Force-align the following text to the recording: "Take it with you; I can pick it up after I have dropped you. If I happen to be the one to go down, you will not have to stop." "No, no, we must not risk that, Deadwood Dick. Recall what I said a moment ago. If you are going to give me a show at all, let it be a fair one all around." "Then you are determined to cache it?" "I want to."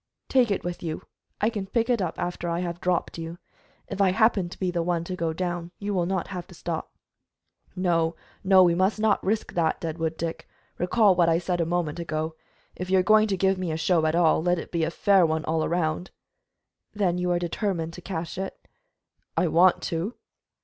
"Take 0.29 0.49
it 0.49 0.63
with 0.63 0.81
you; 0.81 1.03
I 1.39 1.51
can 1.51 1.67
pick 1.67 1.87
it 1.87 2.01
up 2.01 2.17
after 2.17 2.49
I 2.49 2.61
have 2.61 2.81
dropped 2.81 3.19
you. 3.19 3.37
If 3.87 4.01
I 4.01 4.09
happen 4.09 4.49
to 4.49 4.57
be 4.59 4.71
the 4.71 4.81
one 4.81 5.03
to 5.03 5.15
go 5.15 5.31
down, 5.31 5.69
you 5.77 5.93
will 5.93 6.07
not 6.07 6.29
have 6.29 6.47
to 6.47 6.55
stop." 6.55 6.95
"No, 7.75 8.15
no, 8.43 8.63
we 8.63 8.73
must 8.73 8.99
not 8.99 9.23
risk 9.23 9.53
that, 9.53 9.79
Deadwood 9.79 10.17
Dick. 10.17 10.49
Recall 10.79 11.13
what 11.15 11.29
I 11.29 11.37
said 11.37 11.61
a 11.61 11.67
moment 11.67 11.99
ago. 11.99 12.35
If 12.75 12.89
you 12.89 12.97
are 12.97 13.03
going 13.03 13.27
to 13.27 13.37
give 13.37 13.59
me 13.59 13.71
a 13.71 13.77
show 13.77 14.07
at 14.07 14.15
all, 14.15 14.41
let 14.41 14.57
it 14.57 14.71
be 14.71 14.83
a 14.83 14.89
fair 14.89 15.23
one 15.23 15.45
all 15.45 15.63
around." 15.63 16.09
"Then 16.93 17.19
you 17.19 17.29
are 17.29 17.37
determined 17.37 17.93
to 17.93 18.01
cache 18.01 18.39
it?" 18.39 18.57
"I 19.37 19.45
want 19.49 19.83
to." 19.83 20.15